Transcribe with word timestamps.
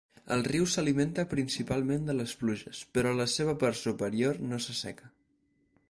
El 0.35 0.39
riu 0.45 0.63
s'alimenta 0.75 1.25
principalment 1.33 2.07
de 2.09 2.15
les 2.21 2.33
pluges 2.41 2.81
però 2.97 3.13
a 3.13 3.19
la 3.21 3.31
seva 3.35 3.57
part 3.65 3.81
superior 3.85 4.45
no 4.53 4.61
s'asseca. 4.67 5.17